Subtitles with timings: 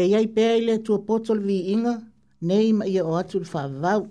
[0.00, 1.92] ia iai pea i le atua poto le viiga
[2.48, 4.02] nei ma ia o atu i le faavavau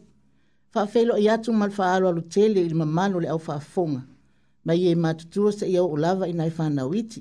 [0.74, 4.02] faafeilo i atu ma le faaaloalotele i le mamano le aufaafofoga
[4.66, 7.20] ma ia i matutua seʻia oo lava ina e fanau iti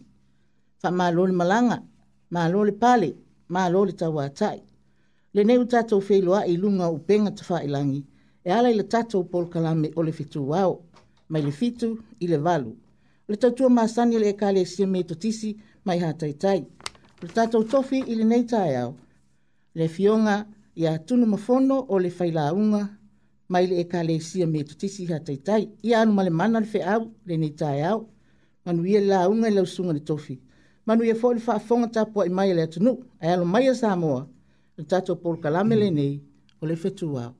[0.80, 1.76] faamālo le malaga
[2.34, 3.08] mālo le pale
[3.54, 4.60] mālo le tauātaʻi
[5.34, 8.04] lenei u tatou feiloaʻi i luga o upega tafaailagi
[8.44, 10.72] e ala i le tatou polokalame o le fetuao
[11.28, 11.88] mai le fitu
[12.24, 12.70] i le valu
[13.26, 15.50] o le tautua masani o le ekalesia e me totisi
[15.84, 16.60] mai hataitai
[17.20, 18.92] Le tātou tofi i le nei tāe au.
[19.74, 20.44] Le fionga
[20.78, 22.84] i a tunu mafono o le faila unga.
[23.48, 25.66] Mai le e ka le sia me tutisi ha taitai.
[25.82, 28.04] I anu male mana le fe au le nei tāe au.
[28.64, 30.38] Manu i la unga i lausunga le tofi.
[30.86, 32.94] Manu i a fōli wha fonga tāpua i mai le atunu.
[33.20, 34.24] Ai alo mai a Samoa.
[34.78, 35.80] Le tātou pol kalame mhm.
[35.82, 36.20] le nei
[36.62, 37.32] o le fetu au.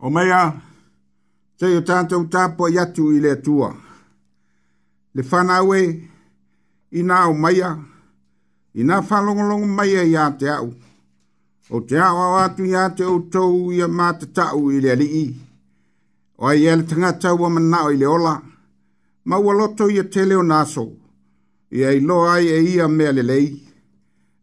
[0.00, 0.40] O mea,
[1.58, 3.74] te o tātou tāpua i atu i le atua.
[5.12, 6.08] Le whanawe, le whanawe,
[6.90, 7.78] ina o maia,
[8.74, 10.72] ina whalongolongo maia i te au.
[11.70, 15.36] O te au au atu i te au tau i a mātatau i le alii.
[16.38, 18.40] O ai ele tangata ua manao i le ola,
[19.24, 20.84] maua loto i a te leo naso,
[21.70, 23.62] i ai loa ai e ia mea le lei.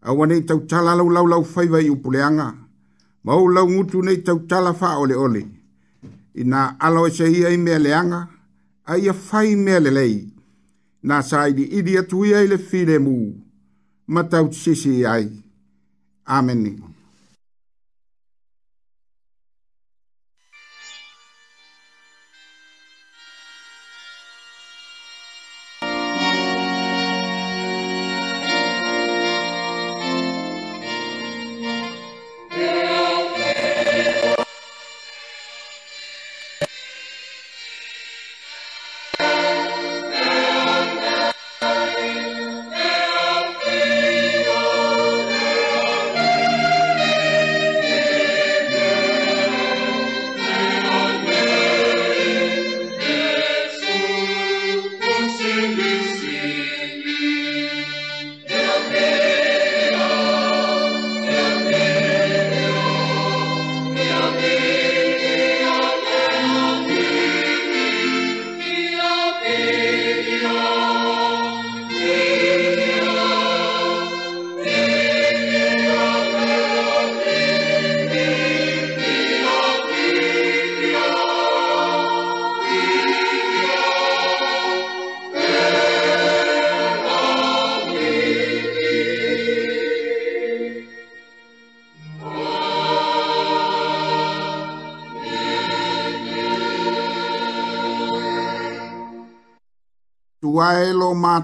[0.01, 2.53] A wanei tau tala lau lau lau whaiva i upuleanga,
[3.23, 5.43] mau lau ngutu nei tau tala wha ole ole.
[6.35, 8.27] I nā alo e se ia i mea leanga,
[8.85, 10.36] ai a whai mea le lei
[11.03, 13.17] na sai di idi atu ia ile file mu.
[14.07, 15.27] Matau tisisi ai.
[16.25, 16.61] Amen.
[16.65, 16.96] Amen.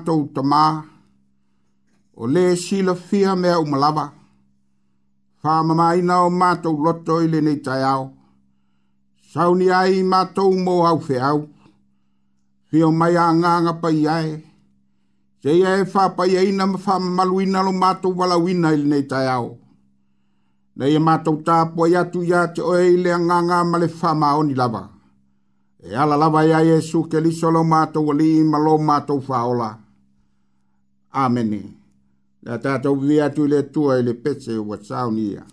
[0.03, 0.83] tātou ta mā,
[2.15, 4.11] o le sila fia mea umalawa,
[5.43, 8.09] wha mama ina o mātou loto i le nei tai au,
[9.33, 11.47] sauni ai mātou mō au whi au,
[12.71, 14.31] fia mai a ngānga pai ae,
[15.43, 18.87] se ia e wha pai aina ma wha maluina lo mātou wala wina i le
[18.95, 19.57] nei tai au,
[20.73, 24.13] Nei e mātou tāpo i atu ia te oe i lea ngānga ma le wha
[24.17, 24.79] maoni lava.
[25.77, 29.67] E ala lava ia Jesu ke li solo mātou wali i malo mātou wha ola.
[29.69, 29.82] Mātou
[31.13, 31.49] Amen.
[32.43, 35.43] La tātou vi atu le tua ele pese o wa saunia.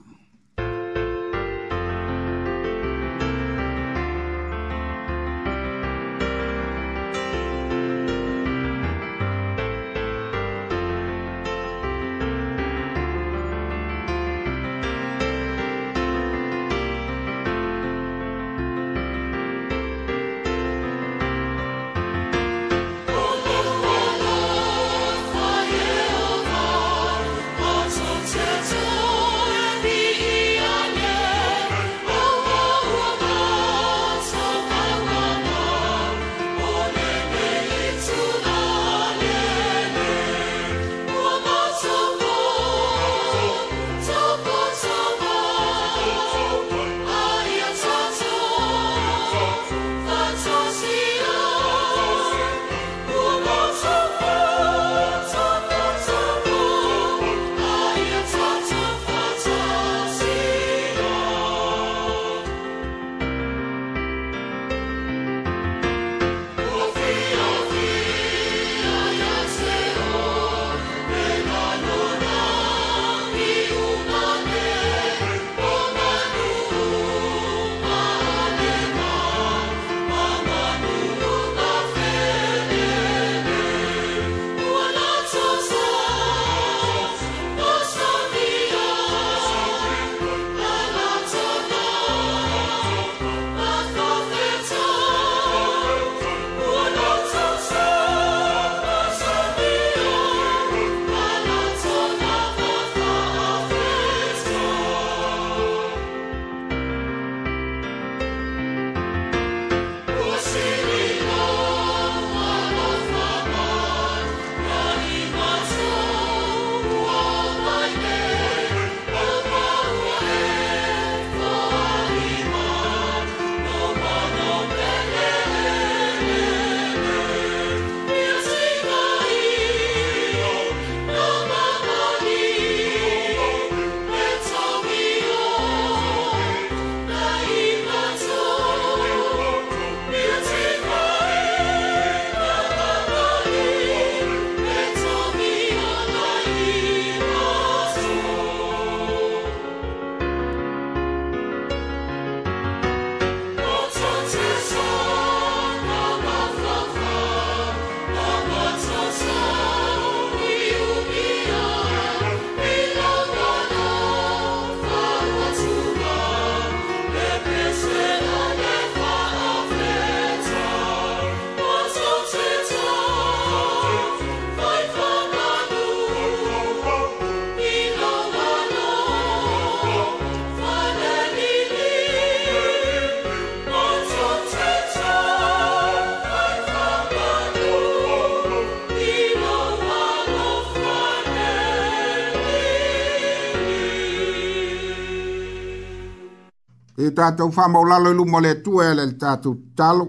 [197.01, 200.07] e tātou whamau lalo i lumo le tua ele le tātou talo.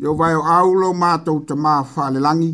[0.00, 2.52] Yo vai o aulo mātou te mā whale langi.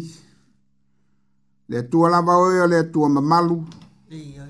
[1.69, 3.59] Le tua lava oia, le tua mamalu,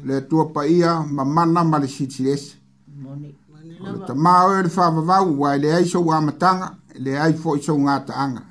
[0.05, 2.55] le tua paia, mamana ma le siti lesi.
[2.97, 7.99] O le tamā oia le whāwawau, wai le aiso wā matanga, le aifo iso ngā
[8.07, 8.45] taanga.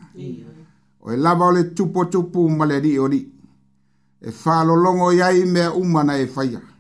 [1.00, 3.24] O e lava o le tupo tupu ma le ri o ri.
[4.20, 6.60] E whālo longo iai mea umana e whaia.
[6.60, 6.75] Mm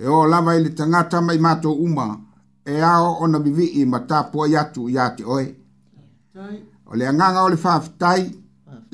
[0.00, 2.20] e o lava ili tangata mai mato uma
[2.64, 5.46] e ao ona bivi i mata pua yatu ya te oe.
[6.90, 8.22] O le anganga o le faa fitai,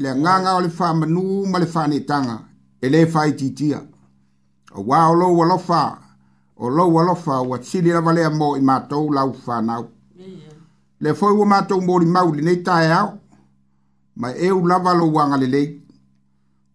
[0.01, 2.37] le anganga o le faa manu ma le faa netanga,
[2.85, 3.79] e le faa ititia.
[4.75, 5.81] O wao lo walofa,
[6.63, 9.85] o lo walofa wa tsili lava lea mo i mato lau faa nau.
[11.03, 13.09] Le foi wa mato mori mauli nei tae ao,
[14.21, 15.69] ma e u lava lo wanga le lei,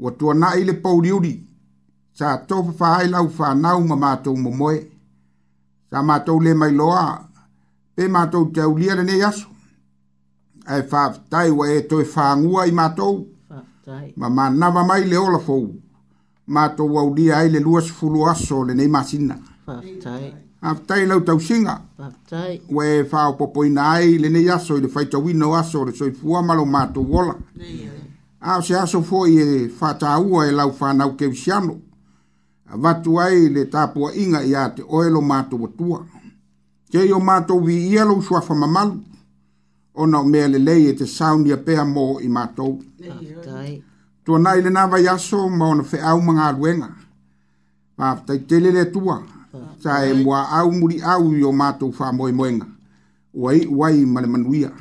[0.03, 1.33] wa tuana ile pauriuri,
[2.21, 4.69] sa to fa fa ai lau fa na u ma to mo mo
[5.89, 7.05] sa ma to le mai loa
[7.95, 9.37] pe ma to te u lia ne yas
[10.73, 11.01] ai fa
[11.31, 13.09] tai wa e to fa ngua i ma to
[14.19, 15.57] ma ma na ma mai le ola fo
[16.53, 19.35] ma to wa u lia ai le luas fulu aso le nei masina
[19.65, 19.73] fa
[20.03, 20.25] tai
[20.61, 24.47] fa tai lau tau singa fa tai we fa o popo ina ai le nei
[24.57, 27.35] aso i le fai tau ino aso le soi fua malo ma to wola
[28.41, 31.75] a se aso fo i e fa tau e lau fa na u ke usiano
[32.73, 35.99] avatu ai le tapua inga i a te oelo mātou atua.
[36.91, 38.99] Kei o mātou vi ielo sua whamamalu,
[39.95, 42.75] ona o mea le lei e te saunia pea mō i mato.
[44.23, 46.89] Tua nai le nava yaso ma ona fe au mga aruenga.
[47.97, 49.21] Pāpta i tele le tua,
[49.79, 52.67] sa e mua au muri au i o mātou wha moe moenga.
[53.33, 54.71] Wai, wai ma le manuia.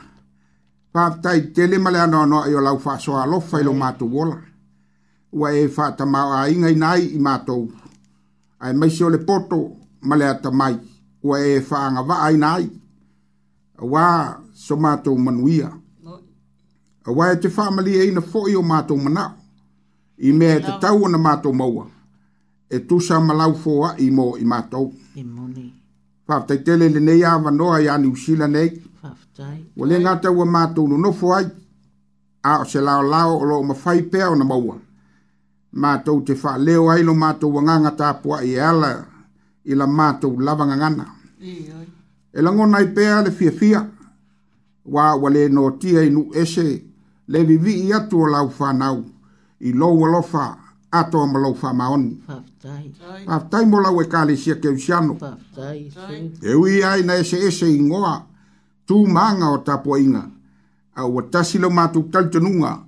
[0.95, 4.05] Pāpta i tele ma le anono i o lau wha soa alofa i lo mato
[4.07, 4.37] wola
[5.33, 7.69] ua e whātamauainga i nai i mātou.
[8.61, 9.63] Ai maise o le poto
[10.03, 10.75] malea mai,
[11.23, 12.71] ua e whaanga wa ai nai.
[13.83, 15.71] Ua so mātou manuia.
[17.07, 19.35] Ua e te whamali e ina fōi o mātou manao.
[20.19, 21.87] I mea te tau ana mātou maua.
[22.71, 24.93] E tūsa malau fōa i mō i mātou.
[26.29, 28.69] Whaftai tele le nei awa noa i ani usila nei.
[29.03, 29.65] Whaftai.
[29.77, 31.47] Ua le ngātau a mātou no nofo ai.
[32.45, 34.77] A o se lao lao o lo mawhai pēa o na maua
[35.73, 38.91] mātou te wha leo ailo mātou wanganga tāpua i e ala
[39.65, 41.07] i la mātou lavanga ngana.
[42.33, 43.85] E langona i pēa le fia fia,
[44.91, 46.67] wā wale no tia inu ese,
[47.31, 49.05] le vivi i atu o lau whanau,
[49.61, 50.49] i lau alofa,
[50.93, 52.23] ato am lau wha maoni.
[53.31, 55.17] Paftai mo lau e kāle sia ke usiano.
[56.43, 58.17] E ui ai na ese ese i ngoa,
[58.91, 60.27] tū maanga o tāpua inga,
[60.99, 62.79] au watasi lau mātou tautanunga,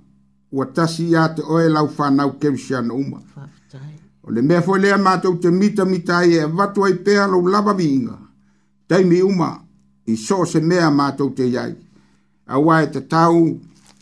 [0.53, 3.17] wa tasi iā te oe lau fanau kerusia na uma
[4.25, 7.73] o le mea foi lea matou te mitamita ai e avatu ai pea lou lava
[7.73, 8.17] viiga
[8.87, 9.49] taimi uma
[10.05, 11.73] i so se mea matou te iai
[12.55, 13.41] auā e tatau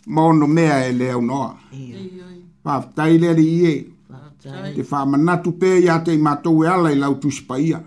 [0.06, 1.56] ma ono mea e lea unoa
[2.64, 3.72] faafetai lea liie
[4.76, 7.80] te faamanatu pea iā te i matou e ala i lau tusi paia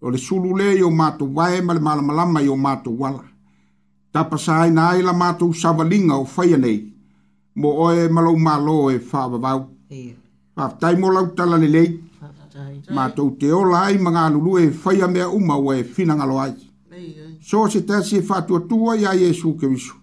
[0.00, 3.24] o le sulu lea io matou wae ma le malamalama io matou ala
[4.12, 6.96] tapa sa aina ai la matou savaliga o faia nei
[7.56, 9.52] mo o e malo malo e fa ba ba
[10.54, 11.84] fa tai mo la uta la le le
[12.92, 16.14] ma to te o lai manga lulu e fa ya me uma o e fina
[16.14, 16.52] nga loai
[17.40, 19.94] so se te se fa tu tu o ya yesu ke bisu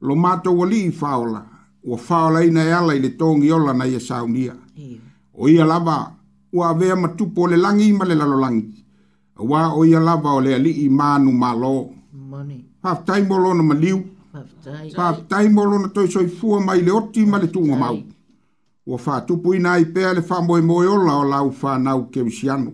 [0.00, 1.42] lo ma to wali fa ola
[1.84, 4.56] o fa ola ina ya la ile tongi ola na yesa unia
[5.34, 6.14] o ia lava
[6.52, 8.78] ua avea matupu o le lagi ma le lalolagi
[9.40, 11.78] auā o ia lava o le alii manu malō
[12.82, 14.11] faafetaimo lona maliu mm.
[14.96, 17.96] Paptai molo na toi soi fua mai le oti ma le tunga mau.
[18.86, 22.06] Ua wha tupu ina i pēa le wha moe moe o lao lau wha nau
[22.12, 22.72] ke usiano.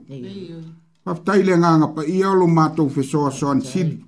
[1.04, 3.98] Paptai le nganga pa ia olo mātou fe soa soan sili.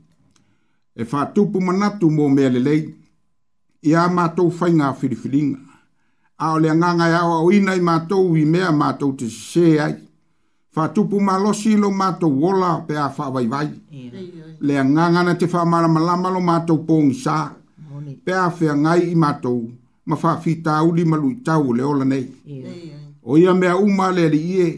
[0.95, 2.81] E wha tupu manatu mō mea le lei.
[3.83, 5.59] Ia mātou whai ngā firifiringa.
[6.39, 9.97] A ole nganga e awa o ina i mātou i mea mātou te se ai
[10.73, 13.69] fa tupu malosi lo mato wola pe a fa vai vai
[14.67, 17.37] le nganga na te fa mala mala malo mato pong sa
[18.25, 19.53] pe a fe ngai i mato
[20.09, 22.27] ma fa fita u li malu tau le ola nei
[23.23, 24.69] o ia me u male le ie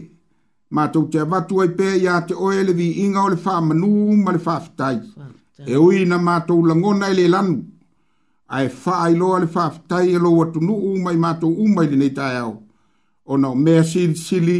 [0.75, 3.53] mato te va tu ai pe ya te o ele vi inga o le fa
[3.67, 3.89] manu
[4.25, 4.95] ma le fa ftai
[5.65, 7.47] e ui na mato la ngona ele lan
[8.55, 11.87] ai fa ai lo le fa ftai lo watu nu u mai mato u mai
[11.91, 12.53] le nei tai au
[13.31, 14.59] ona mea sili sili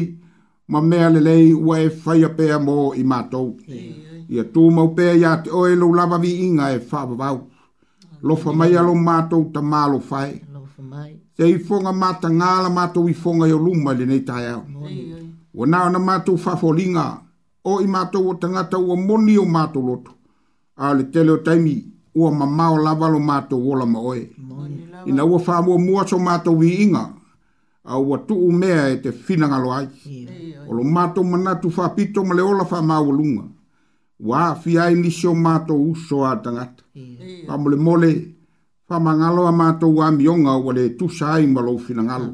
[0.68, 3.54] ma mea le lei ua e whaia pēa mō i mātou.
[4.30, 7.40] Ia tū mau pēa ia te oe lau lava vi inga e whāpapau.
[8.24, 10.40] Lofa mai alo mātou ta mālo whae.
[11.38, 14.64] Te i fonga māta ngāla mātou i fonga yo luma le nei tai au.
[15.54, 17.06] Ua nāo na mātou whafolinga
[17.64, 20.14] o i mātou o tangata ua moni o mātou loto.
[20.78, 21.76] A le tele o taimi
[22.16, 24.22] ua mamau lava lo mātou wola ma oe.
[25.10, 27.10] Ina ua whāmua mua so mātou vi inga
[27.86, 29.88] a ua tuu mea e te finagalo ai
[30.70, 33.44] o lo matou manatu faapito ma le ola faamaualuga
[34.20, 36.82] ua aafia ai nisi o matou uso a tagata
[37.48, 38.12] faamolemole
[38.88, 42.32] faamagalo a matou amioga ua le tusa ai ma lou finagalo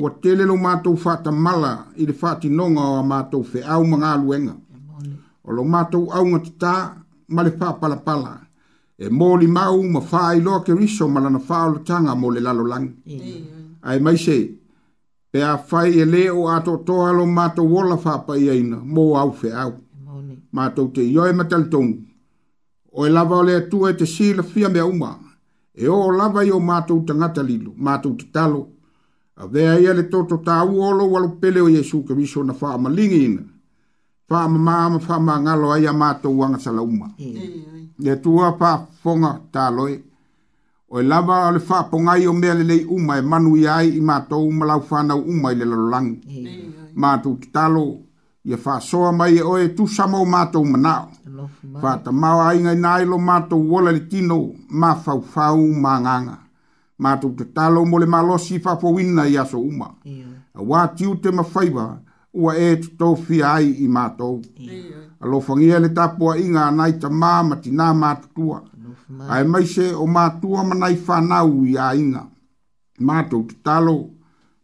[0.00, 4.54] ua tele lou matou faatamala i le faatinoga o a matou feau ma galuega
[5.44, 6.72] o lou matou auga tatā
[7.28, 8.32] ma le faapalapala
[8.98, 13.24] e molimau ma faailoa keriso ma lana faaolataga mo le lalolagi yeah.
[13.24, 13.55] yeah
[13.86, 14.36] ai mai se
[15.30, 19.04] pe a fai e le o ato to alo mato wola fa pa ina mo
[19.22, 19.72] au fe au
[20.56, 21.88] mato te yo e matal ton
[22.96, 25.10] o e lava le tu e te sila fia me uma
[25.72, 28.60] e o lava yo mato te ngata lilo mato te talo
[29.34, 32.54] a vea ia le toto ta u olo walo pele o yesu ke miso na
[32.60, 33.42] fa ma lingi ina
[34.28, 37.08] fa ma ma ma fa ma ngalo aia mato uanga sala uma
[38.12, 38.70] e tua pa
[39.02, 40.15] fonga taloi e
[40.88, 44.00] o e lava o le faapogai o mea lelei uma e manu ia ai i
[44.00, 46.20] matou ma laufanau uma i le lalolagi
[46.94, 47.84] matou tatalo
[48.44, 51.10] ia faasoa mai e oe tusa mo matou manao
[51.80, 56.38] faatamao aigaina ai lo matou ola le tino mafaufau magaga
[56.98, 59.90] matou tatalo mo le malosi faafouina i aso uma
[60.54, 61.98] auā tiu te mafaiva
[62.32, 64.40] ua e totofia ai i matou
[65.20, 68.75] alofagia le tapuaʻiga anai tamā ma tinā matutua Amen
[69.28, 72.24] Ai mai se o mātua manai whanau i a inga.
[73.06, 73.94] Mātou te talo,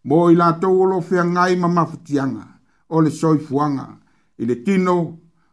[0.09, 2.45] mō i lātou olo whea ngai ma mawhutianga,
[2.89, 3.87] o le soifuanga,
[4.41, 4.97] i le tino,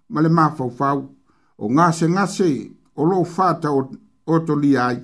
[0.09, 1.01] ma le mawhauwhau,
[1.59, 2.49] o ngase ngase,
[2.95, 4.99] o lo whata o, to li ai.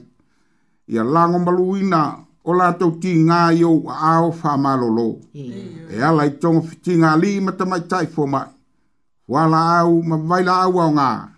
[0.93, 2.01] Ia lango maluina,
[2.45, 5.07] o lātou ti ngā i o ao whamalolo.
[5.33, 8.25] E ala i tongo fiti ngā li ma tamai taifo
[9.27, 11.34] Wala au, ma vaila au au ngāi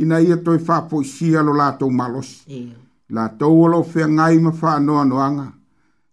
[0.00, 2.42] ina ia e toi fapo isi alo lato malos.
[2.46, 2.72] Yeah.
[3.10, 5.52] Lato ulo fia ngai ma faa noa noanga.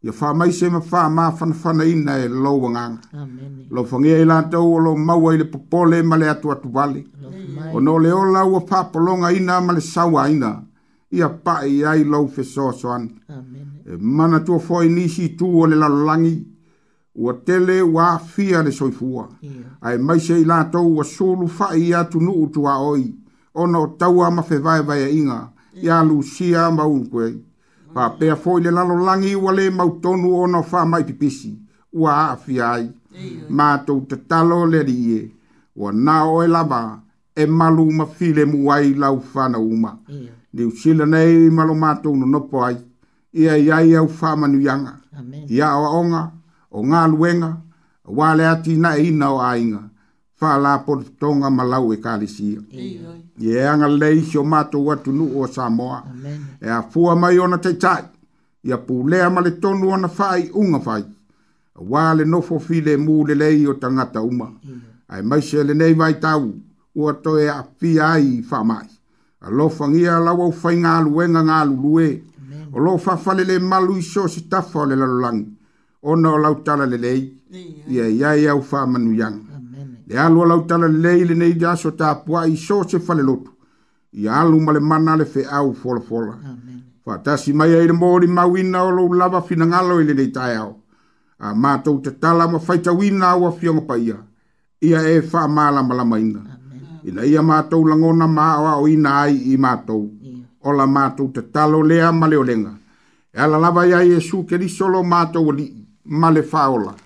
[0.04, 3.02] Ia faa maise ma faa maa fana fana ina e lo wanganga.
[3.14, 3.66] Amen.
[3.70, 7.00] Lo fangia ila ato ulo maua ile popole ma le atu atu vale.
[7.22, 7.74] Yeah.
[7.76, 10.62] O no le ola ua faa polonga ina ma le sawa ina.
[11.12, 13.08] Ia pae iai lo fe soa soan.
[13.30, 13.84] Amen.
[13.86, 16.44] E mana tua foi nisi tu o le lalangi.
[17.16, 19.30] Ua tele ua fia le soifua.
[19.42, 19.52] Ia.
[19.52, 19.64] Yeah.
[19.82, 23.02] Ai maise ila ato ua sulu faa iatu nuutua oi.
[23.02, 23.26] Ia
[23.62, 26.08] ono o taua ma fe vai vai inga ia mm.
[26.08, 27.26] lucia ma un kwe
[27.94, 28.14] pa mm.
[28.20, 31.52] pe foi le lalo langi wale ma tonu ono fa mai pipisi
[32.02, 32.84] ua afiai
[33.58, 35.20] ma to tatalo le die
[35.80, 36.82] wa na o e lava
[37.36, 39.92] e malu ma file muai lau fana uma
[40.56, 42.76] ni usila nei malu ma to no no poi
[43.42, 44.94] ia ia ia u fa manu yanga
[45.56, 46.24] ia o onga
[46.72, 47.52] o nga luenga
[48.18, 49.82] wale atina e ina o ainga
[50.38, 52.48] fala por tonga malau e kalisi
[53.46, 56.04] ye anga lei sho mato watu nu o samoa
[56.62, 58.04] e a fua mai ona te tai
[58.64, 61.04] ia pule ma le tonu ona fai unga fai
[61.92, 64.48] wale no fo file mu le lei o tangata uma
[65.10, 66.44] ai mai se le nei vai tau
[66.96, 68.88] o to e a pi ai fa mai
[69.46, 72.24] a lo fangia la wo fai nga lu nga nga lu lu e
[72.74, 75.42] o lo fa fa le le malu sho si ta fa le lalang
[76.10, 77.22] ona lautala le lei
[77.94, 79.47] ia ia ia fa manu yanga
[80.08, 83.52] le alo lau tala lei le nei jaso ta pua i so se fale lotu.
[84.14, 86.34] I alu male mana le fe au fola fola.
[87.06, 90.72] Fatasi mai aile mori ma wina o lau lava fina ngalo ele nei tae au.
[91.40, 94.16] A mātou te tala ma faita wina au a fionga pa ia.
[94.82, 96.40] Ia e fa maala malama ina.
[97.04, 100.08] Ina ia mātou langona maa o ina ai i mātou.
[100.64, 102.72] Ola mātou te talo lea male o lenga.
[103.34, 105.68] E ala lava ia Jesu keri solo mātou li
[106.06, 106.96] male faola.
[106.96, 107.04] Amen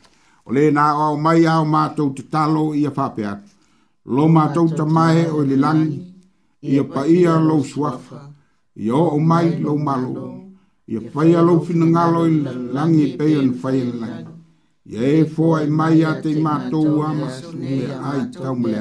[0.52, 3.40] le na o mai ao ma to talo i a whapea.
[4.06, 6.00] Lo mātou ta mai o le langi,
[6.62, 8.28] i a pa ia lo suafa,
[8.76, 10.14] i o mai lo malo.
[10.92, 14.30] I a whaia lo fina ngalo i le langi i pei an whaia le langi.
[14.92, 18.24] e, e, e fōa i mai a te mātou a masu i e a ai
[18.36, 18.80] tau mle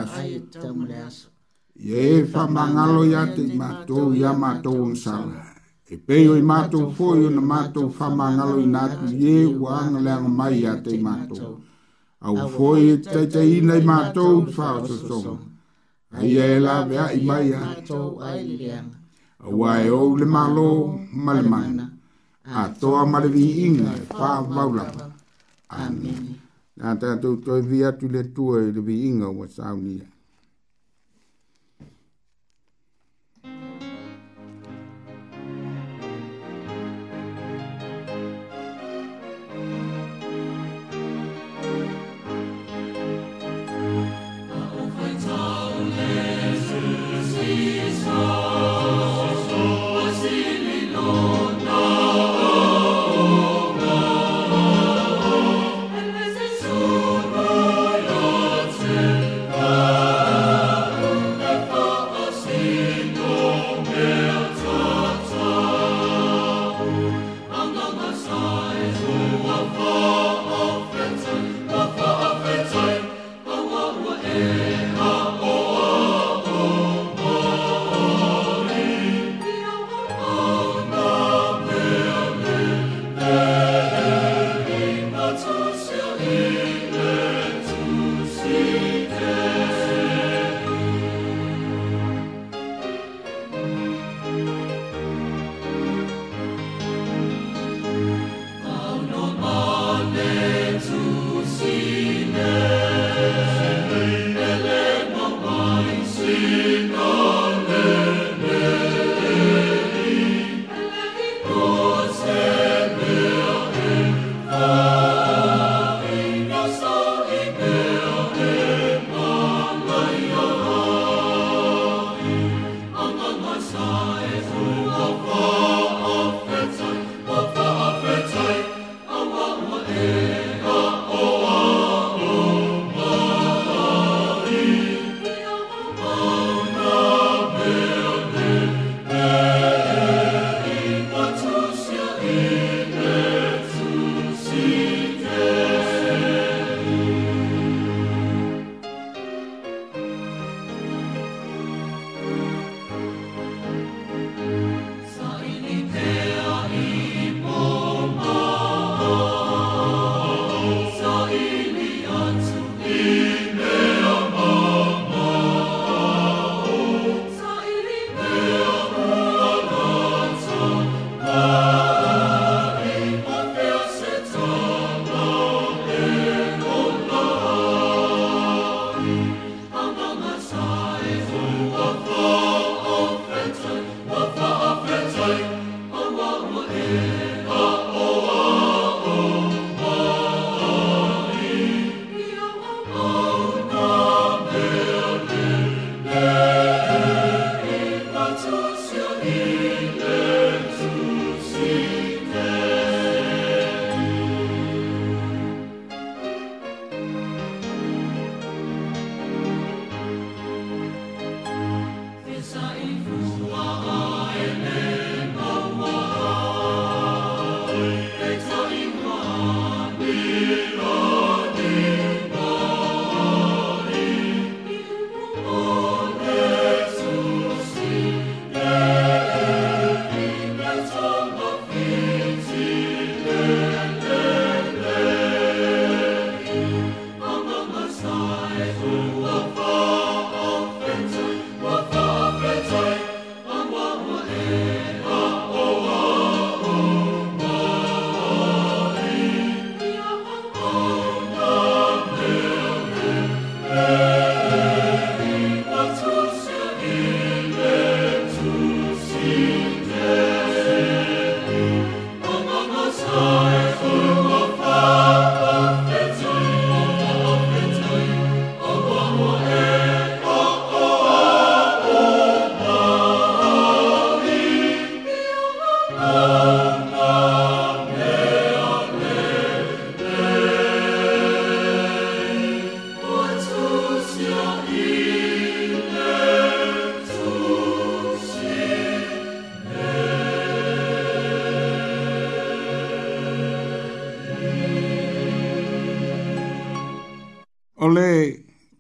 [1.07, 1.29] asu.
[1.87, 5.35] I e whamangalo i a te mātou i a mātou an sāla.
[5.39, 5.50] Amen.
[5.95, 10.29] E peo i mātou fōi na mātou whama ngalo i nātou ie ua anga leanga
[10.41, 11.49] mai a te mātou.
[12.27, 15.33] Au fōi e te te ina i mātou i whao sa songa.
[16.21, 17.99] Ai e la vea i mai a tō
[18.29, 19.01] ai leanga.
[19.47, 20.69] Au ai au le malo
[21.25, 21.35] ma
[22.61, 25.11] A toa ma le vi inga e whao maulapa.
[25.81, 26.23] Amen.
[26.79, 30.07] Nā tātou toi vi atu le tua e le vi inga wa saunia.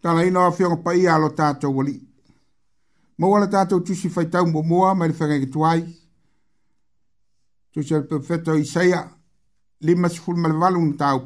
[0.02, 2.00] tala ina o fiong pa ia lo tato wali.
[3.18, 5.80] Mo wala tato tusi fai tau mo moa, mai le whangai tuai.
[7.72, 9.00] Tusi alpe feto i seia,
[9.86, 11.18] lima sifun male walu na tau.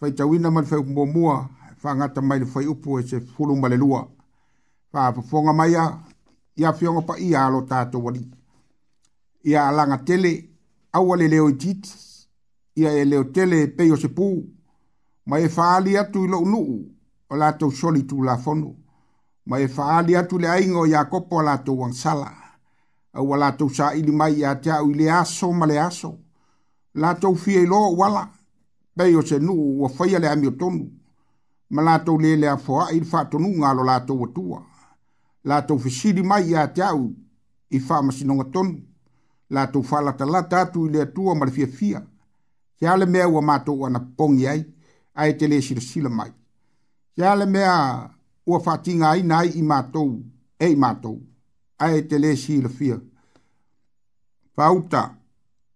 [0.00, 1.36] Fai tau ina mali fai upu mo moa,
[1.82, 4.00] whangata mai le fai upu e se fulu male lua.
[4.90, 6.00] Fai apafonga mai a,
[6.60, 8.22] ia fiong pa ia lo tato wali.
[9.48, 10.32] Ia alanga tele,
[10.96, 11.94] awale leo i jitis,
[12.80, 14.36] ia e leo tele peyo se puu,
[15.28, 16.86] mai e faali atu ilo unuu,
[17.32, 18.74] o latou soli tulafono
[19.46, 22.30] ma e faaali atu le aiga o iakopo a latou agasala
[23.14, 26.10] aua latou saʻili mai iā te au i le aso ma le aso
[26.94, 28.24] latou fia iloa uala
[28.96, 30.84] pei o se nuu ua faia le amiotonu
[31.70, 34.60] ma latou lē le afoaʻi i le faatonuga a lo latou atua
[35.44, 37.08] latou fesili mai iā te au
[37.70, 38.76] i faamasinoga tonu
[39.50, 42.04] latou faalatalata atu i le atua ma le fiafia
[42.80, 44.64] seā le mea ua matou ana pogi ai
[45.14, 46.30] ae te lē silasila mai
[47.16, 48.10] Ia le mea
[48.46, 50.10] ua whatinga ai nai i mātou,
[50.58, 51.16] e i mātou,
[51.78, 52.96] a e te le si fia.
[54.56, 55.02] Whauta,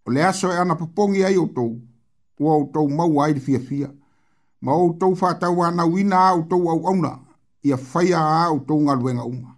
[0.07, 1.81] o le aso e ana papongi ai o tou,
[2.41, 3.91] ua o tou mau ai le fia fia.
[4.61, 7.19] Ma o tou whātau ana wina a o au auna,
[7.65, 9.55] ia faya a o tou ngaluenga uma.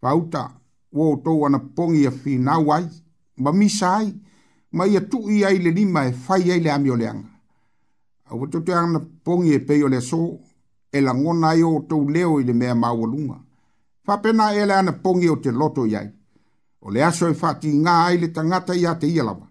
[0.00, 0.44] Fauta,
[0.92, 2.86] ua o tou ana pongi a fi nau ai,
[3.36, 4.14] ma misa ai,
[4.72, 7.28] ma ia tu ai le lima e whai ai le amio leanga.
[8.30, 9.00] Awa tote ana
[9.44, 10.40] e peio le soo,
[10.92, 13.34] e la ngona i o tau leo i le mea maualunga.
[14.06, 16.10] Whapena e le ana pongi o te loto iai.
[16.80, 19.46] O le aso e whati ngā ai le tangata i a te ialawa.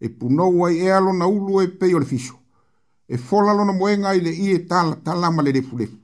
[0.00, 2.34] E punau ai e alo na ulu e pei o le fiso.
[3.08, 5.98] E folalo na moenga i le i e tala talama le refulefu.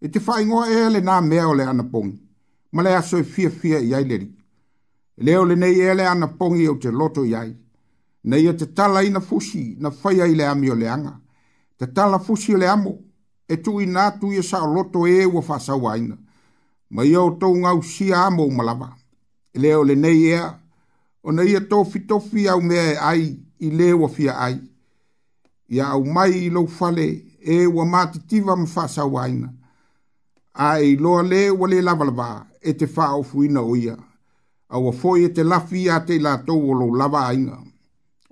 [0.00, 2.18] E te whaingoa e le nā mea o le ana pongi.
[2.72, 4.34] Ma le aso e fia fia iai le ri.
[5.20, 7.52] Leo le nei e le ana pongi o te loto iai.
[8.22, 11.20] Nei e te tala i na fusi na whaia i le ami o le anga.
[11.76, 12.96] Te tala fusi o le amo
[13.52, 16.16] e tui nā tui e sa loto e ua whasau aina.
[16.90, 18.88] Ma ia o tau ngau si amo malawa.
[19.54, 20.58] E leo le nei ea,
[21.22, 23.22] o na ia e tofi tofi au mea e ai
[23.58, 24.58] i le ua fia ai.
[25.74, 27.06] Ia au mai i lau fale
[27.40, 29.48] e ua mati tiva ma whasau aina.
[30.70, 32.30] Ai loa le ua le lavalava
[32.60, 33.96] e te wha o fuina o ia.
[34.74, 37.56] Au a foi e te lafi a te la tau o lau lava aina.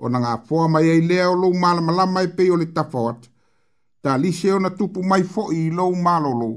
[0.02, 3.28] O na ngā foa mai e lea o lau malamalama e pei o le tafawata
[4.06, 6.48] talise ona tupu mai fo i lou malolo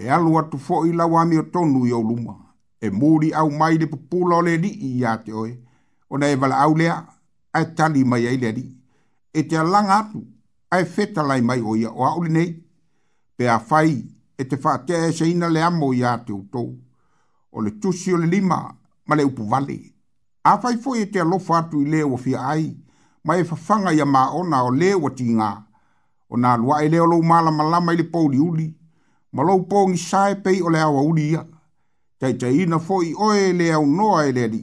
[0.00, 2.34] e alu atu foʻi lauami o tonu i ou luma
[2.80, 5.50] e muli au mai de pupulo o le alii iā te oe
[6.12, 6.94] ona e au lea
[7.52, 8.72] ae tani mai ai le alii
[9.32, 10.20] e te alaga atu
[10.70, 12.50] ae fetalai mai o ia o aʻu nei
[13.36, 13.90] pe a fai
[14.38, 14.56] e te
[15.08, 16.78] e se ina le amo iā te outou
[17.52, 18.70] o le tusi o le lima
[19.06, 19.78] ma le upu vale
[20.62, 22.70] fai fo e te alofa atu i lē ua fia ai
[23.24, 25.50] ma e fafaga ia maona o lē ua tigā
[26.32, 28.68] o na lua e leo lou mala malama i le pou li uli,
[29.32, 31.42] ma lou pou ngi sae pei o le awa uli ia.
[32.18, 34.62] Tai tai ina foi oe le au noa e le li.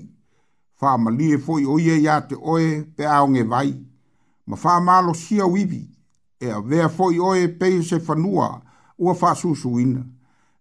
[0.79, 3.69] Faa ma li e foi oie ia te oe pe ao nge vai.
[4.47, 5.81] Ma faa ma alo sia uibi.
[6.43, 8.49] E a vea foi oe pei se fanua
[9.03, 10.03] ua faa susu ina.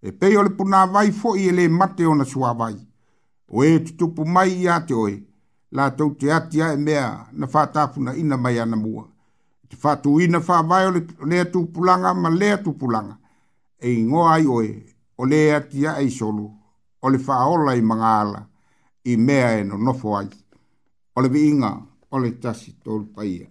[0.03, 2.77] E pei o le puna vai foi e le mate o na sua vai.
[3.57, 5.15] O e tutupu mai ia te oe.
[5.71, 8.91] La tau te atia e mea na faa tapuna ina mai anamua.
[9.07, 9.18] mua
[9.77, 10.91] fatuina fa vai o
[11.31, 13.19] le tu pulanga ma le tu pulanga
[13.79, 14.71] e ingo ai oe
[15.17, 16.45] o le atia ai solo
[17.01, 18.47] o le faola i mangala
[19.05, 20.29] i mea e no nofo ai
[21.17, 21.73] o le vinga
[22.11, 23.47] o le tasi tolpaia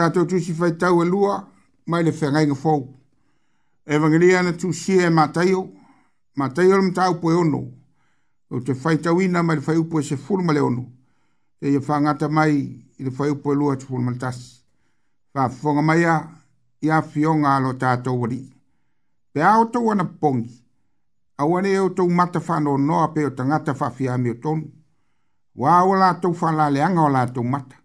[0.00, 1.40] tātou tūsi fai tau e lua,
[1.90, 2.84] mai le whengai ngā fōu.
[3.90, 5.64] Evangeliana na tūsi e mātaio,
[6.38, 7.64] mātaio lam tāu poe ono,
[8.50, 10.86] o te fai tau ina mai le fai upo e se fulu male ono,
[11.60, 12.52] e i ngata mai
[13.00, 14.40] i le fai upo e lua te fulu male tas.
[15.34, 16.16] Wha whonga mai a,
[16.82, 18.40] i a fionga alo tātou wari.
[19.32, 20.54] Pe a o tau ana pongi,
[21.38, 24.66] a wane e o tau mata whanau noa pe o tangata whawhia mi o tonu.
[25.56, 27.76] Wā o lātou whalā leanga o lātou mata,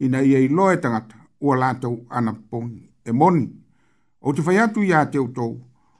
[0.00, 3.46] ina ia i loe tangata, ua lātou ana pōngi e moni.
[4.24, 5.58] O te whai atu ia te utou,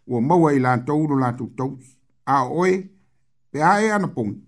[0.08, 1.74] ua maua i lātou no lātou tau,
[2.24, 2.78] a oe,
[3.52, 4.38] pe ae ana pōngi,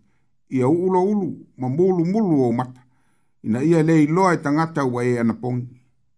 [0.57, 1.29] ia ulo ulu,
[1.61, 2.81] ma mulu mulu o mata,
[3.45, 5.67] ina ia lei loa e tangata ua e ana pōngi.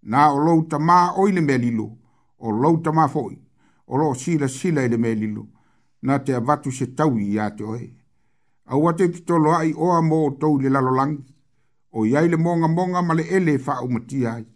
[0.07, 1.89] Nā o lou ta mā oile me lilo,
[2.39, 3.35] o lou ta mā fōi,
[3.87, 5.47] o lo sila sila ele me lilo,
[6.07, 7.83] nā te avatu se tau i ia te oe.
[8.71, 11.19] A ua te pitolo ai oa mō tau le lalolangi,
[11.91, 14.47] o iai le monga monga male ele e wha umatia ai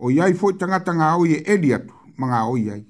[0.00, 2.80] o iai foi tangata ngā oi e eli atu, mga oi ai.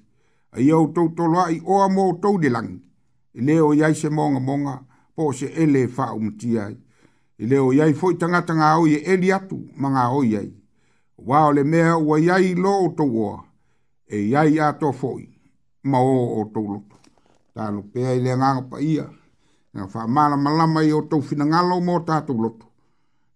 [0.54, 2.78] A ia o tau tolo ai oa mō tau de langi.
[3.34, 4.74] I leo iai se monga monga,
[5.14, 6.76] po se ele e wha umti ai.
[7.38, 10.50] I leo iai foi tangata ngā oi e eli atu, mga oi ai.
[11.18, 13.44] Wao le mea ua iai lo o tau oa,
[14.06, 15.28] e iai ato to foi,
[15.82, 16.96] ma o o tau loto.
[17.54, 19.04] Tālo pēa i le ngā pa ia,
[19.74, 22.69] ngā wha malama lama i o tau finangalo mō tātou loto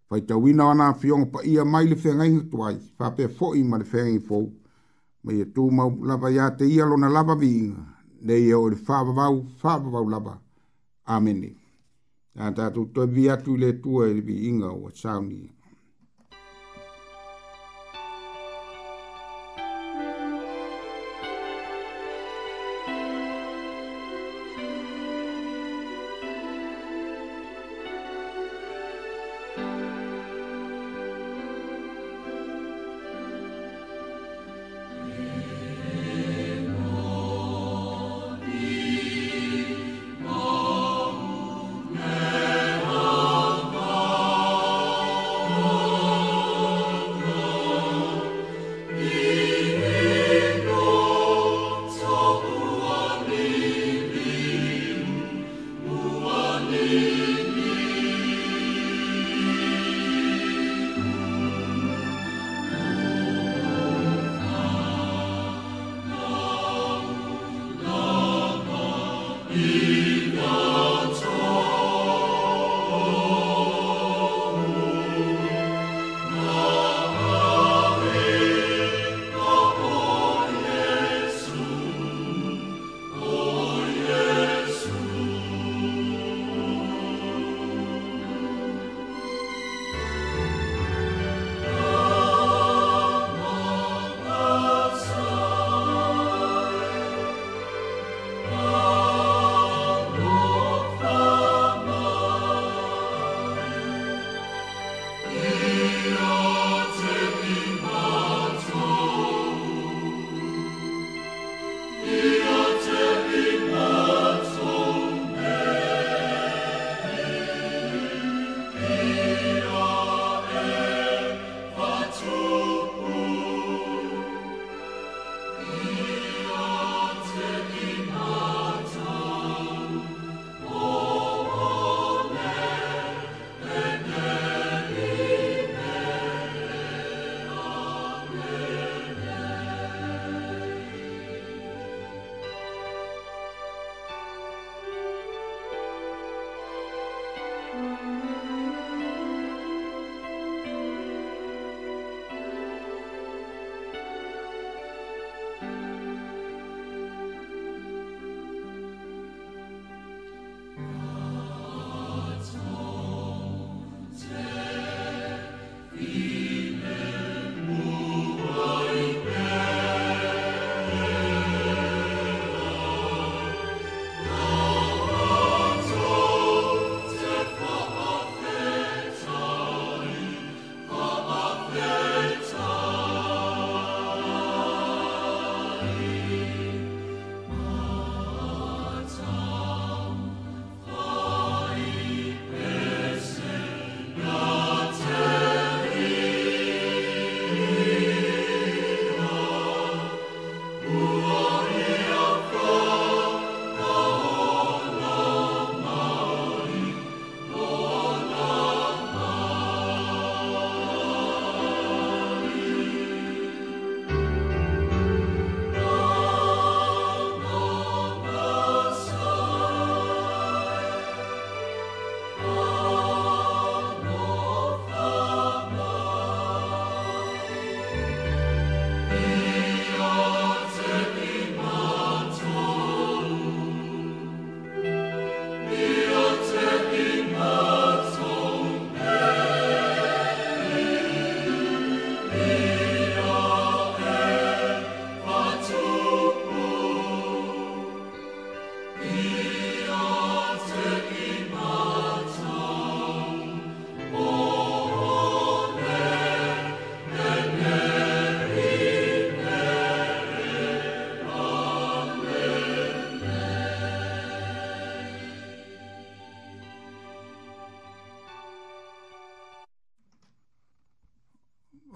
[0.09, 3.63] fai tawina wana fionga pa ia mai le whenga inga tuai, fa pe fo i
[3.65, 4.39] ma le whenga inga fo,
[5.25, 7.85] ma ia e tū mau lava ia te ia lona lava vi inga,
[8.23, 10.39] ne ia e o le whabavau, whabavau lava,
[11.07, 11.57] amene.
[12.37, 15.54] Tā tātou toi vi atu le tua e vi inga o a saunia.
[69.57, 69.84] Yeah.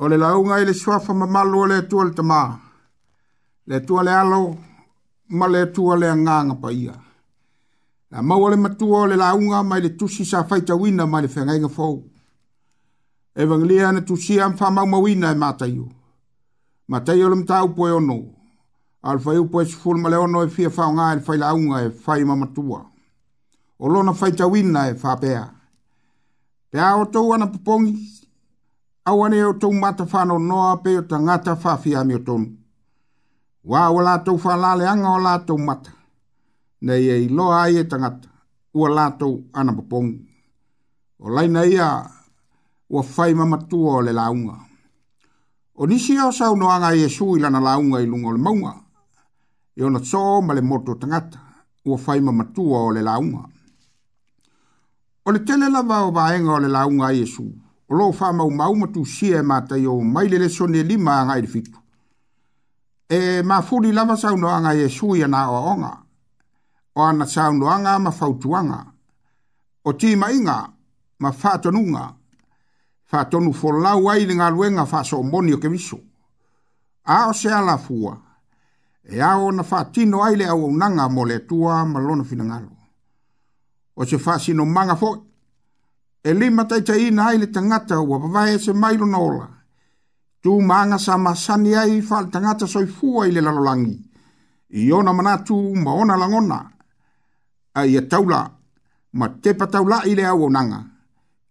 [0.08, 2.22] le launga i le suafa ma malu le atua le
[3.66, 4.56] le atua alo
[5.28, 6.94] male le nganga le agaga paia
[8.10, 11.28] la maua ma tuole o le launga mai le tusi sa faita faitauina mai le
[11.28, 12.04] feagaiga fou
[13.34, 15.88] evagalia na tusia ma faamaumauina e mataio
[16.88, 18.34] mataio le mataupu e ono
[19.02, 21.90] a le faiupu e sufulu ma le ono e fia faaogā i le failauga e
[21.90, 22.84] fai ma matua
[23.78, 25.52] na lona faitauina e faapea
[26.70, 28.27] pea o tou ana popogi
[29.08, 32.48] awane o tou mata whano noa pe o tangata whawhi a mio tonu.
[33.70, 35.90] Wā o lātou whalale anga o lātou mata.
[36.86, 38.28] Nei e loa ai e tangata,
[38.78, 40.18] ua lātou anapapongu.
[41.20, 41.88] O laina ia,
[42.92, 44.56] ua whai mamatua o le launga.
[45.80, 48.74] O nisi o sau noanga i e sui lana launga i lungo le maunga.
[49.76, 51.40] E ona tso ma le moto tangata,
[51.84, 53.44] ua whai mamatua o le launga.
[55.26, 57.67] O le tele lava o vaenga o le launga i e sui.
[57.90, 61.46] E e o loo faamaumau ma tusia e matai o mai lelesone lima agai le
[61.46, 61.78] fitu
[63.08, 65.92] e mafuli lava saunoaga iesu iana oaoga
[66.96, 68.84] o ana saunoaga ma fautuaga
[69.84, 70.56] o timaʻiga
[71.18, 72.14] ma faatonuga
[73.10, 75.98] faatonu fololau ai le galuega faasoomoni o kemiso
[77.06, 78.20] a o se alafua
[79.10, 82.70] e a ona faatino ai le auaunaga mo le atua ma lona finagalo
[83.96, 85.27] o se faasinomaga foʻi
[86.24, 89.48] e lima taitaina ai le tagata ua vavae e se mailo na ola
[90.42, 93.94] tumaga sa masani ai faaletagata soifua i le lalolagi
[94.70, 96.58] i ona manatu maona langona.
[97.74, 98.40] Ai a e taula
[99.18, 100.24] ma tepa taulaʻi le
[100.56, 100.80] nanga.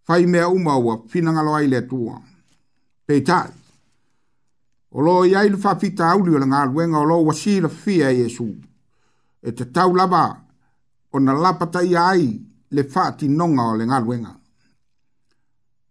[0.06, 2.14] fai mea uma ua finagalo ai le atua
[3.08, 3.50] peitaʻi
[4.96, 8.16] o loo i ai le faafitauli o le galuega o lo uasi la fafia e
[8.20, 8.48] iesu
[9.40, 10.24] e tatau lava
[11.14, 12.24] ona lapataia ai
[12.74, 14.37] le fati faatinoga o le galuega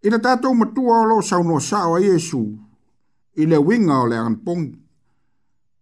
[0.02, 2.42] I le tātou matua o loo sauno sao a Iesu,
[3.34, 4.68] i le winga o le angpong,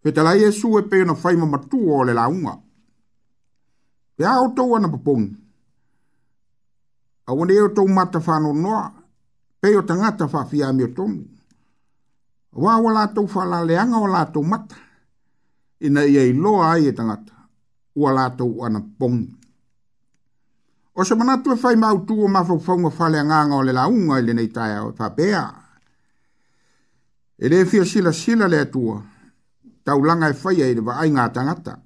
[0.01, 2.55] Petala Iesu e peo na fai ma matua o le launga.
[4.17, 5.27] Pe a o tau ana papong.
[7.27, 8.93] A wane e o tau mata whanau noa,
[9.61, 11.25] peo tangata wha fia mi o tonu.
[12.53, 14.77] Wa o lātou whala leanga o lātou mata,
[15.81, 17.35] ina ia i loa ai e tangata,
[17.97, 19.33] o lātou ana pongi.
[20.99, 23.73] O se mana tu fai mau tu o mafo fau ma fale nganga o le
[23.73, 25.53] launga ele nei tai o fapea.
[27.39, 29.03] Ele fia sila sila le atua.
[29.85, 31.83] Tau langa e fai e va ai ngata ngata.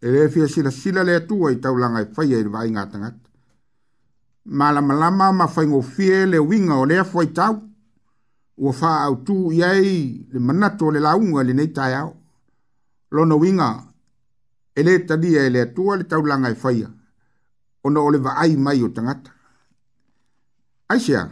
[0.00, 2.96] Ele fia sila sila le atua i tau langa e fai e va ai ngata
[2.98, 3.28] ngata.
[4.44, 7.62] Malama lama ma fai ngo fie le winga o lea fai tau.
[8.56, 12.14] Ua faa au tu iai le manato le launga ele nei tai au.
[13.10, 13.92] Lona winga
[14.74, 16.95] ele tadia ele atua le tau langa e fai e
[17.86, 19.30] ona ole va ai mai o tangata.
[20.88, 21.22] Aisea,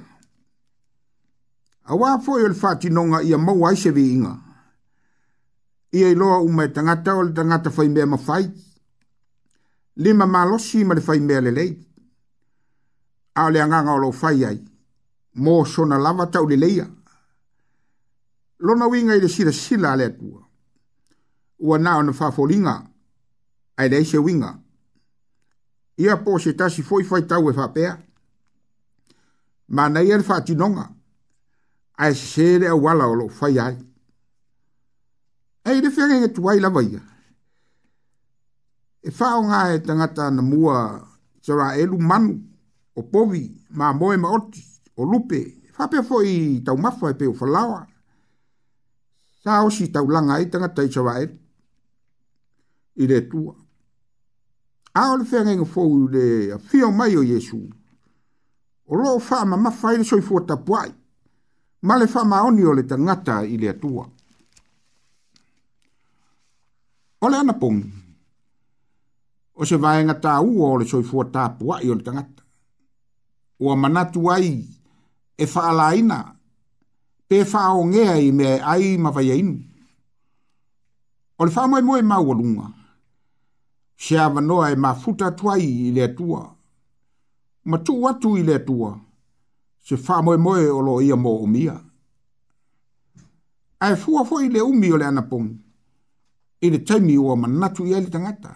[1.85, 4.35] awa fo e ole fati nonga ia mau aise vi inga.
[5.93, 8.47] Ia iloa ume tangata ole tangata fai mea mawhai.
[9.97, 11.71] Lima malosi ma le fai mea lelei.
[13.35, 14.59] A le anganga o lo fai ai.
[15.43, 16.87] Mo sona lava tau le leia.
[18.59, 20.41] Lona winga i le sira sila le atua.
[21.67, 22.75] Ua na ona fafolinga.
[22.75, 23.77] Ai aise winga.
[23.77, 24.64] Aile aise winga
[25.97, 27.99] ia po se tasi foi foi tau e fapea.
[29.69, 30.91] Ma na ia fatinonga,
[31.97, 33.77] Ai se le wala o lo fai ai.
[35.65, 37.01] Ei le whenge nge tuai lava ia.
[39.03, 40.77] E whao ngā e tangata na mua
[41.47, 42.35] tera elu manu
[42.95, 43.45] o povi
[43.79, 44.63] ma moe ma oti
[44.97, 45.41] o lupe.
[45.79, 47.81] Whapea foi tau mafa e pe o whalawa.
[49.45, 51.39] Sa tau langa e tangata i tera elu.
[52.97, 53.55] I tua
[54.95, 57.59] a o le fenga inga fōu le fio mai o Yesu.
[58.87, 60.95] O lo wha ma mawha ili soi fua tapuai.
[61.83, 64.05] Ma le wha oni o le tangata i le atua.
[67.21, 67.83] O le anapong.
[69.57, 72.43] O se vae nga tā ua o le soi fua tapuai o le tangata.
[73.59, 74.63] O a manatu ai
[75.37, 76.21] e wha alaina.
[77.29, 79.59] Pe wha o ngea i me ai mawhaia inu.
[81.39, 82.67] O le wha mai mai maua lunga.
[82.71, 82.83] O
[84.05, 86.43] se ava noa e mafuta tuai i le tua.
[87.71, 88.91] Ma tu watu i le tua,
[89.87, 91.77] se wha moe moe o lo ia mo o mia.
[93.85, 95.49] Ai fua fua i le umi o le anapong.
[96.65, 98.53] i le taimi o a manatu i ali tangata.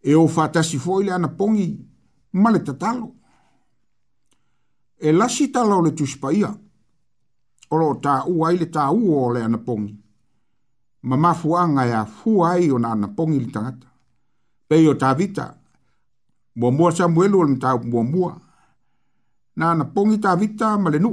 [0.00, 1.68] E o fatasi fua i le anapongi,
[2.42, 3.08] ma le tatalo.
[4.96, 6.50] E lasi tala o le tuspaia,
[7.72, 9.94] o lo ta ua i le ta ua o le anapongi
[11.06, 13.86] ma mafuanga ya fuai o na na pongi li tangata.
[14.68, 15.54] Pei o tavita,
[16.56, 18.34] mua mua Samuelu o le mtau mua mua.
[19.56, 21.10] Na na pongi tavita ma le nu.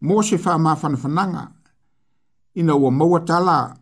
[0.00, 1.52] Mose wha maa whanawhananga.
[2.54, 3.76] Ina ua maua tala,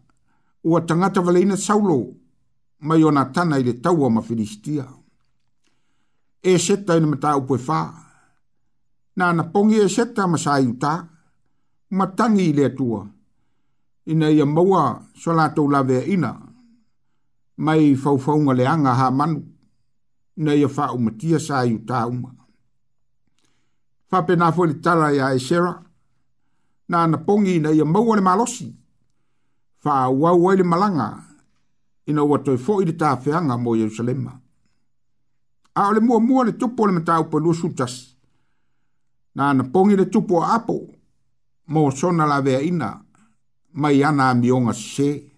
[0.64, 2.06] ua tangata vale ina saulo,
[2.80, 4.86] mai o na tana i le tau ma Filistia.
[6.42, 7.80] E seta ina mtau pwe wha.
[9.16, 11.08] Na na pongi e seta ma sa iuta,
[11.90, 13.04] ma tangi i le atua.
[13.06, 13.13] Na
[14.06, 16.40] ina ia maua so latou lavea ina
[17.56, 19.42] mai faufaunga leanga ha manu
[20.36, 22.32] ina ia faaumatia sa iuta uma
[24.10, 25.82] faapena foi le tala ia esera
[26.88, 28.74] na ana pogi ina ia maua le malosi
[29.78, 31.22] faauau ai le malaga
[32.06, 34.40] ina ua toe foʻi le tafeaga mo ierusalema
[35.74, 38.16] a o le tupo le tupu o le mataupalusutasi
[39.34, 39.62] na ana
[39.96, 40.88] le tupu o apo
[41.66, 43.03] mo sona la ina,
[43.74, 45.30] mai ana mi onga se.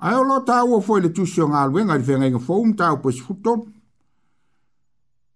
[0.00, 3.60] Ai olo tau o foile tusi o ngalwe, ngari fenga inga fōum tau pēs futon.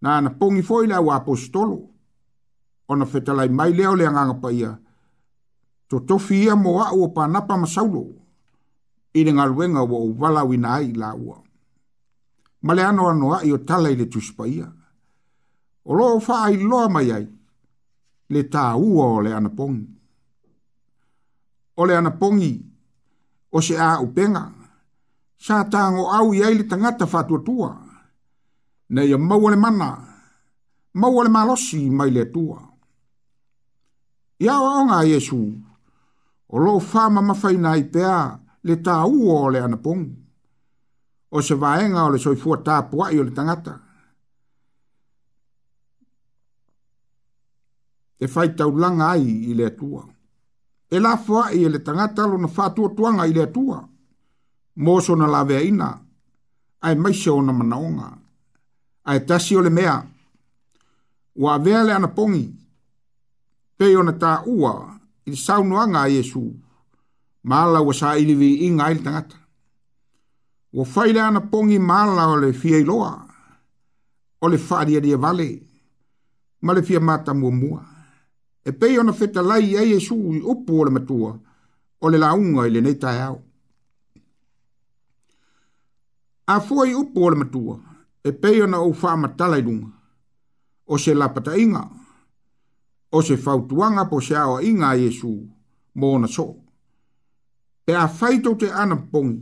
[0.03, 1.79] Nā na pongi foile au apostolo.
[2.89, 4.73] Ona fetalai mai leo le anganga pa ia.
[5.89, 8.05] To tofi ia mo au o pānapa masaulo.
[9.15, 11.43] Ile ngalwe nga wa o wala wina ai la ua.
[12.63, 14.67] Male ano ano a iyo tala ile tusi pa ia.
[15.87, 17.27] Olo o faa iloa mai ai.
[18.29, 19.96] Le tā ua o le anapongi
[21.77, 22.61] o ana pongi
[23.53, 24.53] o se a upenga.
[25.39, 27.77] Sa tango au i aile tangata fatua tua.
[28.89, 29.99] Na ia maua le mana,
[30.95, 32.63] maua le malosi mai le tua.
[34.39, 35.41] Ia oonga Yesu,
[36.49, 40.17] o lo fama mawhai nai pea le tā ua o le ana pongi.
[41.31, 43.83] O se vaenga o le soifua tā puai o le tangata.
[48.19, 50.01] e fai tau langa ai i le tua
[50.91, 53.89] e la fwa i ele tangata lo na fatua tuanga i le atua.
[54.77, 55.99] Moso na la vea ina,
[56.81, 58.19] ai maisha o na manaonga,
[59.05, 60.05] ai tasi o le mea,
[61.37, 62.47] wa vea le anapongi,
[63.77, 64.93] pe o ta ua,
[65.25, 66.43] i saunuanga a Yesu,
[67.45, 69.37] maala wa sa ilivi inga i tangata.
[70.73, 73.13] Wa faile anapongi maala o le fia iloa,
[74.41, 75.51] o le faria dia vale,
[76.61, 77.96] ma le fia mata mua mua
[78.69, 81.33] e pei ona fetalai ai e suu i upu o le matua,
[82.05, 83.37] o le launga i le nei tai au.
[86.47, 87.77] A fua i upu o le matua,
[88.29, 89.91] e pei ona au wha matalai lunga,
[90.93, 91.83] o se lapata inga,
[93.13, 95.39] o se fautuanga po se awa inga i e suu,
[95.99, 96.47] mō na so.
[97.87, 99.39] Pe a whaito te ana pongi,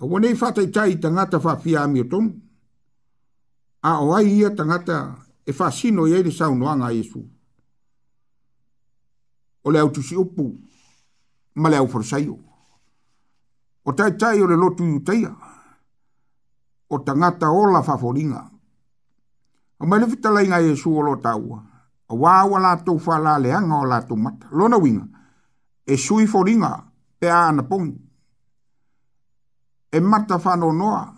[0.00, 2.30] a wanei whatai tai tangata wha fia amio tonu,
[3.88, 4.96] a oai ia tangata
[5.50, 7.26] e whasino i e le saunuanga i e suu
[9.62, 10.58] o le autusi upu
[11.54, 12.38] ma le aufarasaio
[13.84, 15.34] o taitai o le lotu utaia,
[16.88, 18.50] o tagata ola faafoliga
[19.80, 21.62] o mai le fetalaiga iesu o lo taua
[22.08, 25.06] auā ua latou faalaleaga o latou mata lona winga,
[25.86, 26.84] e sui foliga
[27.18, 28.00] pe a anapogi
[29.92, 31.14] e mata noa,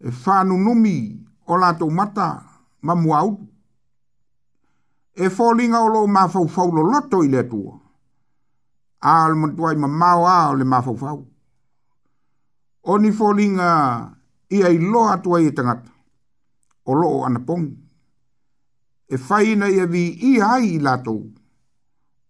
[0.00, 0.10] e
[0.44, 2.42] numi o latou mata
[2.82, 3.47] ma muaulu
[5.18, 7.74] e fōlinga o lo mafau lo loto i le tua.
[9.00, 11.24] A le mantua i mamau a o le mafau fau.
[12.82, 13.70] O ni fōlinga
[14.50, 15.90] i ai lo atua i e tangata.
[16.86, 17.76] O lo o anapongi.
[19.12, 21.16] E whaina i a vi i hai i lato.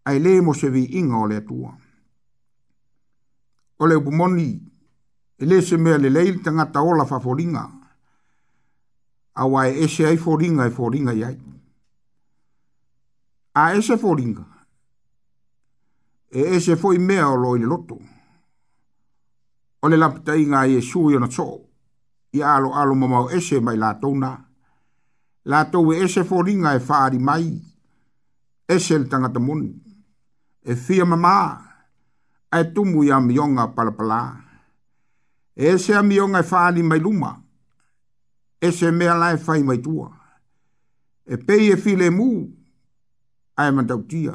[0.09, 1.77] Ai le mo se vi inga o le tua.
[3.81, 4.49] O le upumoni.
[5.39, 7.65] E le se mea le leil tangata o la fa fōlinga.
[9.39, 10.73] A e se ai fōlinga e ai.
[10.73, 11.37] Fōlinga i ai
[13.55, 14.47] a ese foringa
[16.31, 17.99] e ese foi mea o loi le loto
[19.81, 21.65] o le lapita inga i e su i ona tso
[22.31, 24.33] i alo alo mamau ese mai la tona
[25.45, 27.63] la tou e ese foringa e faari mai
[28.67, 29.73] ese le tangata moni
[30.69, 31.41] e fia mamā
[32.51, 34.45] ae tumu i amioga palapala
[35.57, 37.33] e ese amioga e faali mai luma
[38.61, 40.13] ese mea lae fai mai tua
[41.25, 42.57] e pei e filemu
[43.59, 44.35] ae e matautia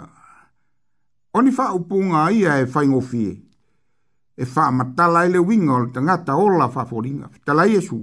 [1.34, 3.40] o ni faaupuga ia e faigofie
[4.38, 8.02] e faamatala i le uiga o le tagata ola faafoliga fetalai esu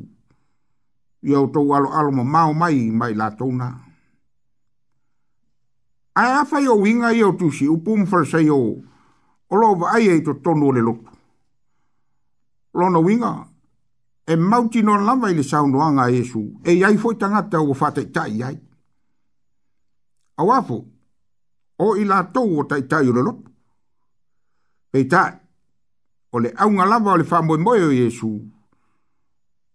[1.23, 3.69] ia outou aloalo mamao mai ma i latou na
[6.15, 8.59] ae afai ouiga ia o tusi upu ma falasai o
[9.51, 11.05] o loo vaai ai e totonu o le lotu
[12.75, 13.47] lona winga.
[14.27, 18.59] e mautinona lava i le saunoaga a iesu e iai foʻi tagata ua tai ai
[20.37, 20.87] auafo
[21.85, 23.49] o i la tou o tai tai ura lotu.
[24.93, 25.33] Pei tai,
[26.35, 28.31] o le aunga lava o le whamoe moe o Jesu,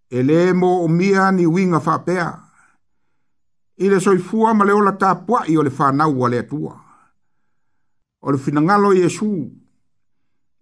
[0.10, 2.28] e le mo o mia ni winga whapea,
[3.84, 6.76] i le soifua ma le ola tā puai o le whanau a le atua.
[8.22, 9.32] O le finangalo Jesu,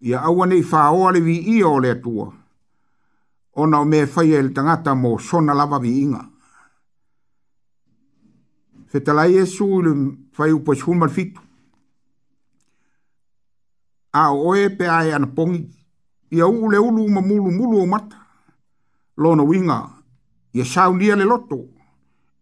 [0.02, 2.28] ia aua nei whaoa le vi ia o le atua,
[3.54, 6.32] ona o me whaia e le tangata mo sona lava vi inga.
[8.94, 9.92] Se tala Yesu le
[10.34, 11.42] fai upo shun mal fitu.
[14.14, 15.66] A oe pe ae ana pongi.
[16.30, 18.18] Ia u le ulu ma mulu mulu o mata.
[19.18, 19.78] Lona winga.
[20.54, 21.58] Ia shau lia le loto.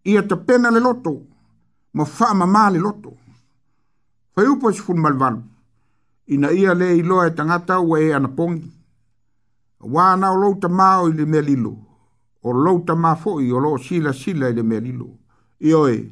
[0.03, 1.13] Ia te pena le loto.
[1.95, 3.11] Ma faa ma maa le loto.
[4.35, 5.41] Fai upo shun mal valu.
[6.33, 8.67] Ina ia le iloa e tangata ua e ana pongi.
[9.79, 11.73] Wana o louta mao i le melilo.
[12.41, 15.07] O louta mafoi o lo sila sila i le melilo.
[15.69, 15.95] Ioe.
[15.95, 16.11] Ioe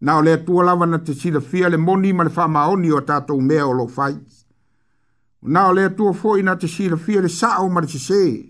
[0.00, 3.40] na o le atua lava na te silafia le moni ma le faamaoni o tatou
[3.40, 4.16] mea o loo fai
[5.42, 8.48] na o le atua foʻi na te silafia le saʻo ma le sesē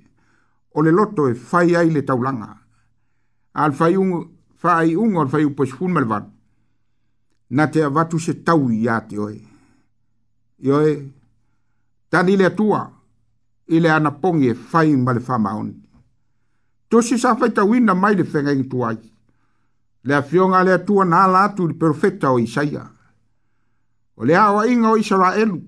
[0.74, 2.56] o le loto e fai ai le taulaga
[3.54, 6.30] a le faaiʻuga o le fai upa esufulu ma le valu
[7.50, 9.40] na te avatu se tau iā te oe
[10.64, 10.96] ioe
[12.10, 12.90] tani le atua
[13.68, 15.74] i le anapogi e fai ma le faamaoni
[16.88, 19.09] tosi sa faitauina mai le fegaigituai
[20.02, 22.84] le afioga a le atua na ala atu i le perofeta o isaia
[24.16, 25.60] o le aʻoaʻiga o isaraelu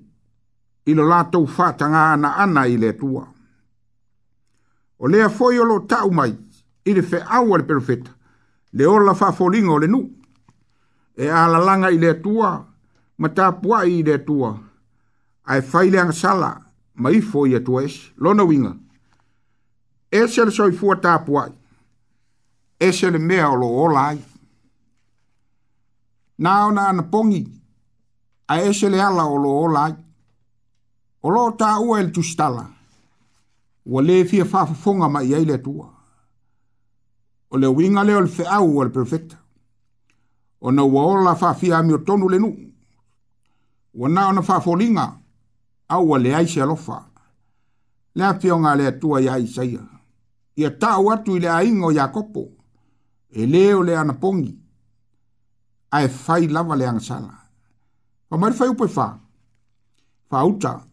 [0.86, 3.26] i lo latou faatagā ana ana i le atua
[4.98, 6.32] o lea foʻi o loo taʻu mai
[6.84, 8.10] i le feʻau a le perofeta
[8.72, 10.08] le ola faafoliga o le nuu
[11.16, 12.56] e alalaga i le atua
[13.18, 14.56] ma tapuaʻi i le atua
[15.44, 16.56] ae fai le agasala
[16.94, 18.72] ma ifo i atua ese lona uiga
[20.10, 21.52] ese le soifua tapuaʻi
[22.84, 24.16] e se le mea o lo o lai.
[26.42, 27.42] Nā o nā na pongi,
[28.52, 29.92] a e se le ala o lo o lai.
[31.22, 32.64] O lo tā ua e le tustala,
[33.86, 35.86] ua le fia whafafonga ma iei le tua.
[37.52, 39.38] O le winga le o le whiau o le perfecta.
[40.60, 42.50] O na ua o la whafia mi o tonu le nu.
[43.94, 45.06] Ua nā o na whafolinga,
[45.86, 46.98] a ua le aise alofa.
[48.14, 49.86] Lea fionga le tua iai saia.
[50.58, 52.40] Ia tā uatu i le aingo ia kopo.
[52.50, 52.61] Ia
[53.32, 54.52] e leo le ana pongi
[55.90, 57.32] a e fai lava le angasala.
[58.28, 59.18] Pa mari fai upo e fa,
[60.28, 60.84] fa uta,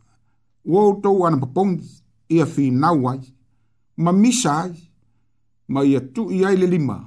[0.65, 1.87] ua o tau ana papongi,
[2.27, 3.23] ia fi nau ai,
[3.97, 4.75] ma misa ai,
[5.67, 6.97] ma ia tu i ai le lima,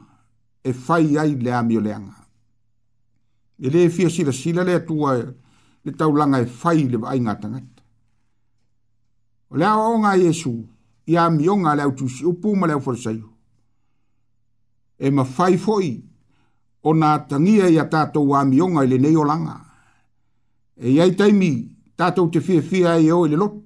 [0.65, 2.17] e fai ai le amio le anga.
[3.59, 5.17] E le fia sila sila le atua,
[5.85, 7.83] le tau langa e fai le ai ngata ngata.
[9.53, 10.65] O le aonga Yesu,
[11.05, 13.32] ia amionga le autusi, upuma le au forasaiu,
[15.03, 15.89] e ma fai foi
[16.89, 19.57] o nā tangia i a tātou wāmionga i le neolanga.
[20.79, 21.49] E iai taimi
[21.99, 23.65] tātou te fia fia e o i le lotu.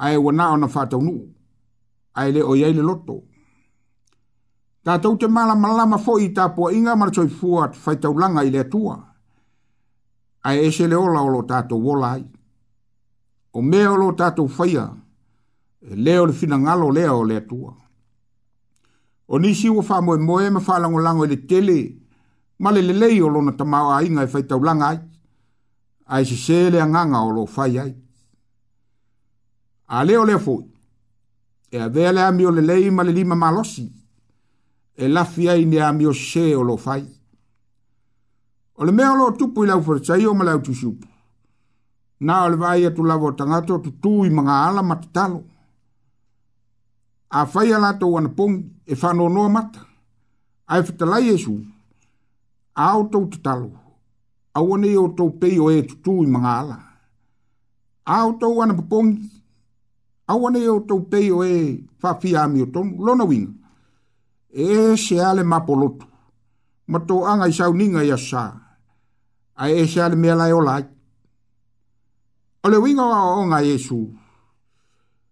[0.00, 1.16] Ae wana o na whātau nu.
[2.16, 3.18] Ae le o iai le loto.
[4.88, 8.62] Tātou te mala malama foi i tāpua inga maratoi fua at whaitau langa i le
[8.64, 8.96] atua.
[10.48, 12.24] Ae ese le ola olo tātou wola ai.
[13.52, 14.88] O mea olo tātou whaia.
[15.84, 17.76] E leo le fina ngalo leo le atua.
[19.32, 21.78] O nisi ua wha moe moe ma wha lango lango ele tele.
[22.58, 24.98] Ma le lelei o lona tamau a inga e whai tau langa ai.
[26.12, 27.92] Ai si e se le anganga o lo whai ai.
[29.96, 30.64] A leo leo fwoi.
[31.74, 33.84] E a vea le ami o lelei ma le lima malosi.
[35.02, 37.02] E lafi ai ni ami o se o lo whai.
[38.78, 41.06] O le mea o lo tupu i lau whai o ma lau tusupu.
[42.26, 45.38] Nā o le vai atu lavo tangato tutu i mga ala matatalo.
[45.38, 45.44] talo
[47.30, 48.54] a fai ala to wana pong
[48.86, 49.80] e whano noa mata.
[50.72, 51.54] A e whitalai e su,
[52.76, 53.70] a au tau te talo,
[54.54, 56.78] a wane o tau pei o e tutu i mga ala.
[58.12, 59.10] A au tau wana pong,
[60.26, 61.54] a wane o tau pei o e
[62.02, 63.54] whawhia ami o tonu, lona winga.
[64.52, 66.06] E se ale mapolotu,
[66.90, 68.44] mato anga i sau ninga i asa,
[69.54, 70.84] a e se ale mea lai o lai.
[72.64, 74.02] O le winga wa o nga Yesu,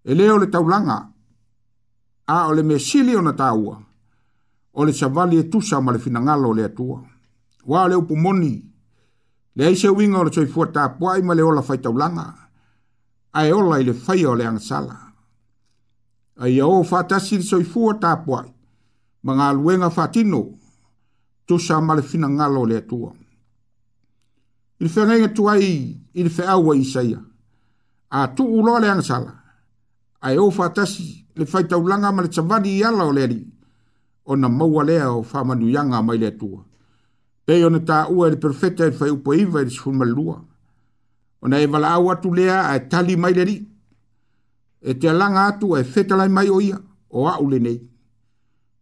[0.04, 1.07] e leo le taulanga, langa,
[2.28, 3.78] a o le mesili ona tāua,
[4.74, 7.00] o le savali e tusa ma le finangalo le atua.
[7.66, 8.64] Wa le upu moni,
[9.56, 12.32] le aise winga o le soifua tāpua ima le ola fai taulanga,
[13.32, 14.96] a e ola i le fai o le angasala.
[16.40, 18.44] A ia o fatasi le soifua tāpua,
[19.24, 20.44] ma ngā luenga fatino,
[21.48, 23.12] tusa ma le finangalo le atua.
[24.80, 27.20] Ilfe ngai ngatua i, ilfe awa isaia,
[28.10, 29.37] a tu uloa le angasala,
[30.20, 33.38] ai o fatasi le faita ulanga ma le tsavani yala o leri
[34.30, 36.62] o na maua lea o fa manu yanga mai le tua
[37.44, 40.36] pe o na ta u e le perfetta e fai upo iwa e sfuma lua
[41.42, 43.56] o na e wala au atu lea a e tali mai leri
[44.82, 46.78] e te alanga atu e feta lai mai o ia
[47.10, 47.78] o au le nei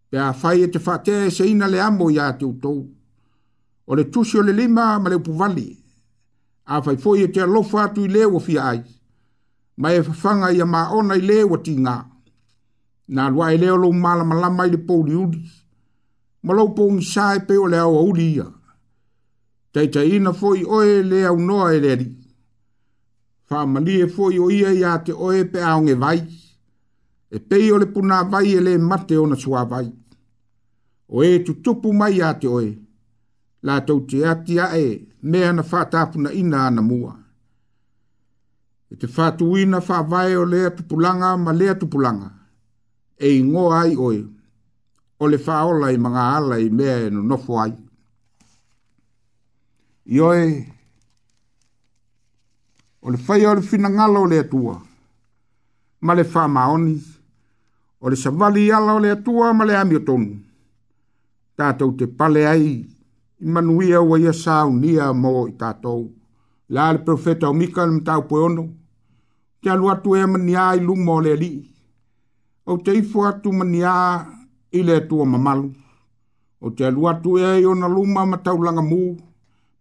[0.09, 2.79] pe a fai e te fatea e se ina le amo ia te utou
[3.87, 5.69] o le tusio le lima ma le upuvali
[6.73, 8.81] a fai foi e te alofa atu i leo o fia ai
[9.81, 11.97] ma e fafanga ia ma ona i le wati ngā.
[13.15, 15.41] Nā lua e leo lo mala malama i le pōli uri,
[16.45, 18.47] ma lau pō ngi sāe pe o le au auri ia.
[19.73, 22.07] Tei tei ina fōi oe le au noa e leri.
[23.49, 23.61] Fā
[23.95, 26.19] e fōi o ia ia te oe pe au nge vai,
[27.31, 29.93] e pei o le puna vai e le mate ona sua vai.
[31.09, 32.77] O e tu tupu mai ia te oe,
[33.63, 37.26] la tau te atia e mea na fātāpuna ina ana mua
[38.93, 42.29] e te whātuina whāwae o lea tupulanga ma lea tupulanga,
[43.19, 44.21] e i ngō ai oe,
[45.19, 47.73] o le whāola i mga ala i mea e no nofo ai.
[50.17, 50.49] Ioe,
[53.03, 54.77] o le whai o le fina ngala o lea tua,
[56.01, 56.99] ma le wha maoni,
[58.01, 60.37] o le savali ala o lea tua ma le amiotonu,
[61.59, 62.71] tātou te pale ai,
[63.43, 66.07] i manuia ua ia saunia mō i Tātou
[66.69, 68.65] la le profeta o mika le mtau po ono.
[69.63, 71.53] Te alu atu e mania i lumo le li.
[72.71, 73.95] O te ifu atu mania
[74.73, 75.69] i le tua mamalu.
[76.65, 79.01] O te alu atu e i ona luma matau langa mu.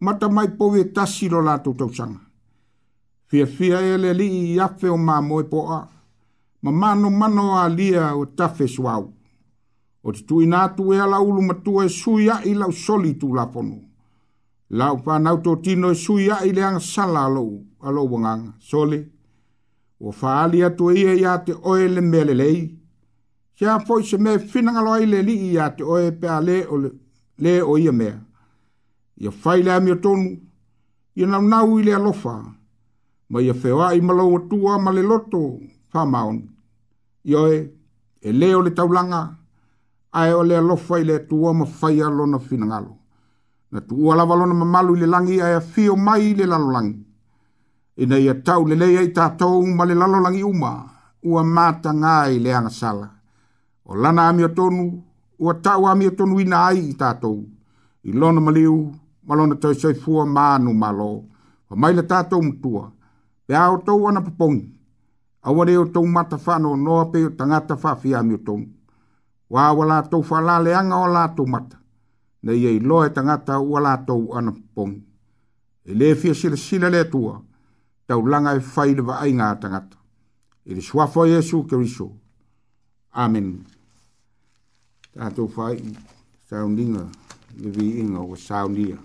[0.06, 2.20] Mata mai po e tasi lo lato tau sanga.
[3.28, 5.88] Fia fia e le li i afe o mamo e po a.
[6.64, 9.04] Ma mano mano a lia o tafe suau.
[10.04, 13.78] O te tui nātu e ala ulu matua e suia i lau soli tu lafonu
[14.70, 17.44] la upa nau to tino e sui a i leang sala alo
[17.88, 19.00] alo wanganga sole
[20.00, 22.60] o faali atu e ia ia te oe le mele lei
[23.58, 26.56] kia poi se me finanga loa i le li ia te oe pe a le
[26.74, 26.76] o
[27.44, 28.16] le o ia mea
[29.24, 30.30] ia fai lea mi tonu
[31.18, 32.34] ia nau nau i le alofa
[33.32, 35.42] ma ia fewa i malau atua ma le loto
[35.92, 36.38] fa maon
[37.30, 37.58] ia oe
[38.28, 39.22] e le o le taulanga
[40.20, 42.42] ae o le alofa i le atua ma fai alona finangalo
[42.92, 43.05] finanga
[43.72, 46.94] na tu ola valona mamalu le langi ai a fio mai le lalolangi
[48.02, 50.72] ina ia tau le lei ai tatou ma le lalolangi uma
[51.30, 53.08] ua mataga i le agasala
[53.90, 54.84] o lana amiotonu
[55.44, 57.38] ua tau amiotonuina ai i tatou
[58.10, 58.78] i lona maliu
[59.28, 61.12] ma lona taisoifua manu malo
[61.82, 62.84] mai le tatou matua
[63.46, 64.62] pe a outou ana popogi
[65.48, 68.66] aua lē outou mata faanoanoa pei o tagata faafia amiotonu
[69.54, 71.78] ua aua latou faalaleaga o latou mata
[72.46, 75.02] na ia i loa e tangata ua lātou ana pongi.
[75.86, 76.90] E le fia sila sila
[78.08, 79.98] tau langa e faile wa ai ngā tangata.
[80.66, 82.12] E le suafo Yesu Kiriso.
[83.14, 83.66] Amen.
[85.12, 85.82] ta Tātou fai,
[86.50, 87.08] sauninga,
[87.58, 88.98] le vi inga o saunia.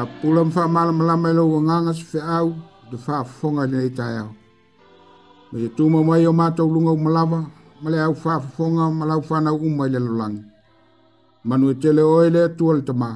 [0.00, 2.50] a pula mwha mala mala mai lo wanganga se whi au
[2.90, 4.30] te wha whonga ni nei tai au.
[5.52, 7.38] Me te tūma mai o mātou lunga umalawa,
[7.82, 10.42] male au wha whonga malau whanau umai le lulangi.
[11.48, 13.10] Manu e tele oe le tua le tamā,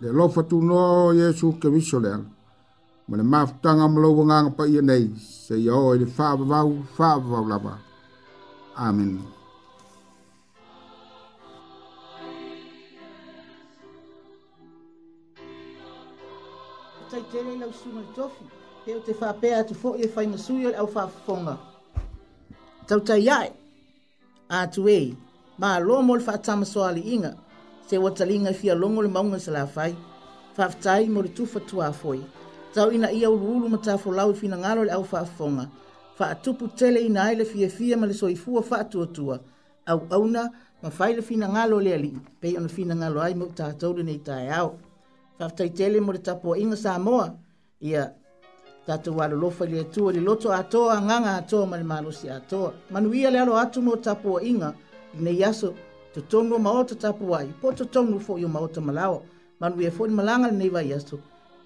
[0.00, 2.28] le lofa tu no Jesu ke viso le ala.
[3.08, 7.08] Ma le mafutanga malo wanganga pa ia nei, se ia oe le wha wawau, wha
[7.16, 7.74] wawau lava.
[8.76, 9.08] Amen.
[9.12, 9.42] Amen.
[17.14, 17.70] tai tele lau
[18.16, 18.44] tofi,
[18.84, 20.86] he te whapea atu fo i e whai masui o le au
[22.86, 23.50] Tau tai ai,
[24.48, 25.14] atu e,
[25.58, 27.34] ma lo mo le whaatama soa le inga,
[27.86, 29.94] se watalinga fia longo le maunga sa la whai,
[30.56, 32.20] whaftai mo le tufa tua foi.
[32.74, 35.68] Tau ina ia uruulu ma tafo lau i fina ngalo le au whafonga,
[36.18, 39.38] wha atupu tele ina ai le fia fia ma le soifua wha atuatua,
[39.86, 40.50] au auna
[40.82, 44.02] ma whai le fina ngalo le ali, pei ona fina ngalo ai mo ta le
[44.02, 44.74] nei tae au
[45.38, 47.34] fafatai tele mo le tapuaʻiga sa moa
[47.80, 48.12] ia
[48.86, 53.30] tatou alolofa i le atua le loto atoa agaga atoa ma le malosi atoa manuia
[53.30, 54.68] le alo atu mo tapuaʻiga
[55.14, 55.74] lenei aso
[56.14, 59.22] totonu o maoto tapuai po totonu foʻi o maoto malao
[59.60, 61.16] manuia fo le malaga lenei vai aso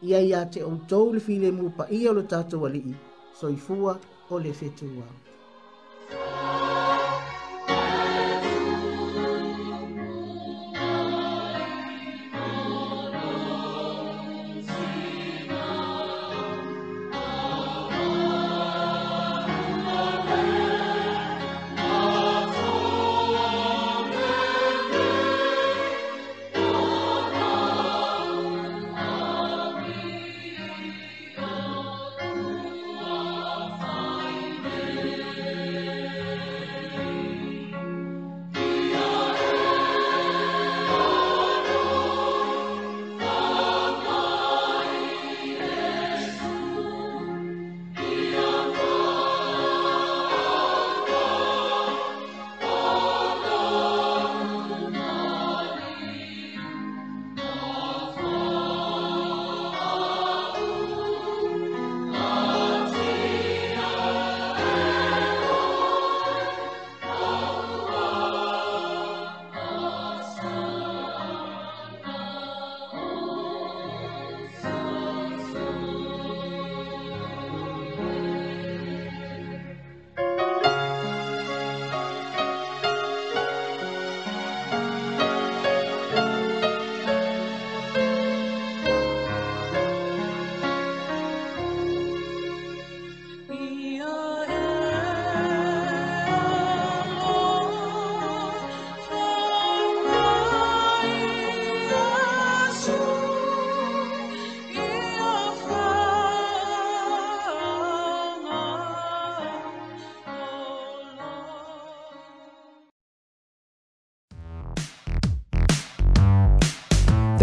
[0.02, 2.94] ia ia te outou le filemu paia ia lo tatou alii
[3.40, 3.92] soifua
[4.30, 5.12] o le fetuao